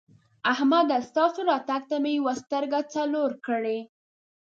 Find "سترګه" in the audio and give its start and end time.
2.43-2.79